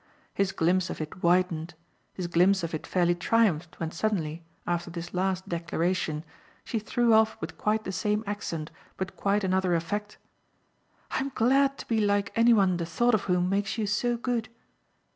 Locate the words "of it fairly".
2.63-3.13